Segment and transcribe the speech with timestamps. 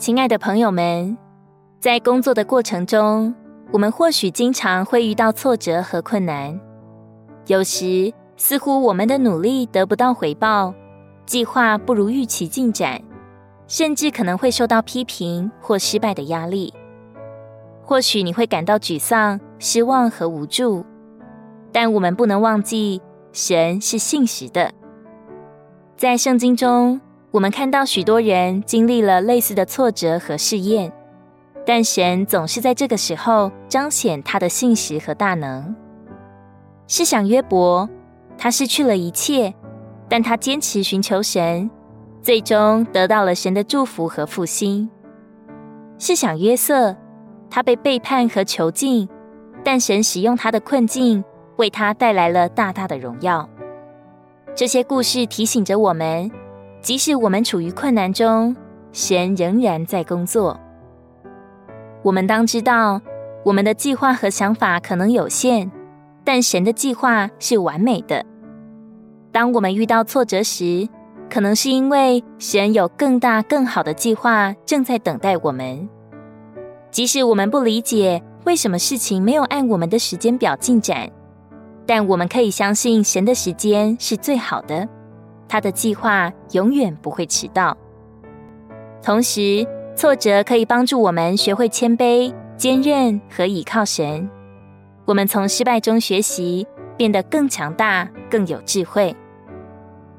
[0.00, 1.14] 亲爱的朋友们，
[1.78, 3.34] 在工作的过程中，
[3.70, 6.58] 我们或许经常会遇到挫折和困难，
[7.48, 10.72] 有时似乎我们的努力得不到回报，
[11.26, 12.98] 计划不如预期进展，
[13.66, 16.72] 甚至可能会受到批评或失败的压力。
[17.82, 20.82] 或许你会感到沮丧、失望和无助，
[21.72, 23.02] 但我们不能忘记，
[23.34, 24.72] 神是信实的。
[25.94, 26.98] 在圣经中，
[27.32, 30.92] 我们看到许多人经历了类似的挫折和试验，
[31.64, 35.74] 但神总是在这个时候彰显他的信实和大能。
[36.88, 37.88] 试想约伯，
[38.36, 39.54] 他失去了一切，
[40.08, 41.70] 但他坚持寻求神，
[42.20, 44.90] 最终得到了神的祝福和复兴。
[45.98, 46.96] 试想约瑟，
[47.48, 49.08] 他被背叛和囚禁，
[49.62, 51.22] 但神使用他的困境，
[51.58, 53.48] 为他带来了大大的荣耀。
[54.56, 56.28] 这些故事提醒着我们。
[56.82, 58.56] 即使我们处于困难中，
[58.92, 60.58] 神仍然在工作。
[62.02, 63.00] 我们当知道，
[63.44, 65.70] 我们的计划和想法可能有限，
[66.24, 68.24] 但神的计划是完美的。
[69.30, 70.88] 当我们遇到挫折时，
[71.28, 75.88] 可能是因为神有更大、更好的计划正在等待我们。
[76.90, 81.08] 即使我们不理解为什么事情没有按我们的时间表进展，
[81.86, 84.88] 但我们可以相信神的时间是最好的。
[85.50, 87.76] 他的计划永远不会迟到。
[89.02, 94.30] 同时，挫折可以帮助我们学会谦卑、坚韧和倚靠神。
[95.06, 96.64] 我们从失败中学习，
[96.96, 99.16] 变得更强大、更有智慧。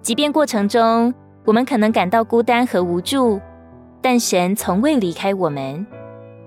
[0.00, 3.40] 即便过程中我们可能感到孤单和无助，
[4.00, 5.86] 但神从未离开我们。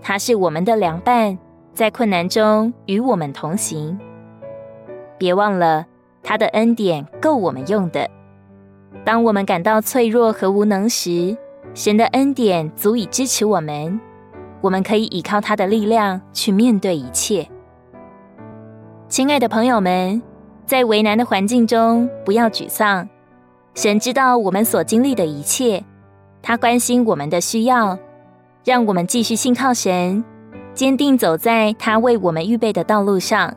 [0.02, 1.38] 他是我们的良伴，
[1.74, 3.98] 在困难中与我们同行。
[5.18, 5.86] 别忘了，
[6.22, 8.10] 他的恩典够我们用的。
[9.04, 11.38] 当我们感到脆弱和无能时，
[11.74, 14.00] 神的恩典足以支持我们。
[14.62, 17.48] 我们可以依靠他的力量去面对一切。
[19.08, 20.22] 亲爱的朋友们，
[20.66, 23.08] 在为难的环境中，不要沮丧。
[23.76, 25.84] 神知道我们所经历的一切，
[26.42, 27.98] 他关心我们的需要。
[28.64, 30.26] 让我们继续信靠神，
[30.74, 33.54] 坚定走在他为我们预备的道路上。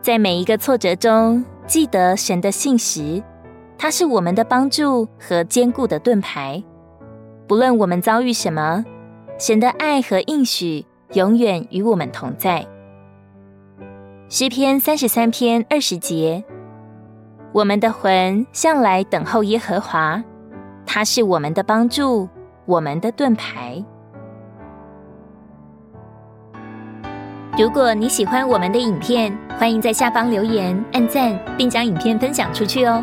[0.00, 3.20] 在每一个挫折中，记得神的信实。
[3.78, 6.62] 他是我们的帮助和坚固的盾牌，
[7.46, 8.84] 不论我们遭遇什么，
[9.38, 12.66] 神的爱和应许永远与我们同在。
[14.28, 16.42] 诗篇三十三篇二十节，
[17.52, 20.22] 我们的魂向来等候耶和华，
[20.84, 22.28] 他是我们的帮助，
[22.66, 23.82] 我们的盾牌。
[27.56, 33.02] 如果你喜欢我们的影片，欢迎在下方留言、按赞，并将影片分享出去哦。